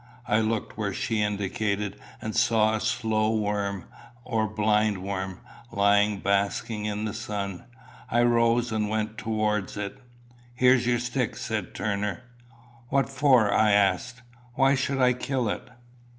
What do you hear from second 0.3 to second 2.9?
looked where she indicated, and saw a